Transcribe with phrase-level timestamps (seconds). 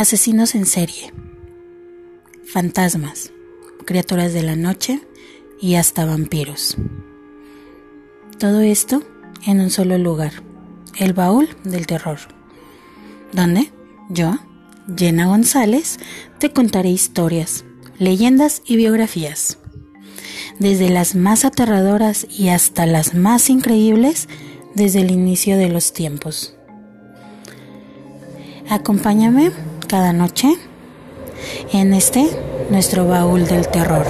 [0.00, 1.12] asesinos en serie,
[2.46, 3.32] fantasmas,
[3.84, 5.02] criaturas de la noche
[5.60, 6.78] y hasta vampiros.
[8.38, 9.02] Todo esto
[9.46, 10.32] en un solo lugar,
[10.96, 12.18] el baúl del terror,
[13.32, 13.70] donde
[14.08, 14.38] yo,
[14.96, 15.98] Jenna González,
[16.38, 17.66] te contaré historias,
[17.98, 19.58] leyendas y biografías.
[20.58, 24.30] Desde las más aterradoras y hasta las más increíbles
[24.74, 26.54] desde el inicio de los tiempos.
[28.70, 29.52] Acompáñame
[29.90, 30.54] cada noche
[31.72, 32.30] en este
[32.70, 34.06] nuestro baúl del terror.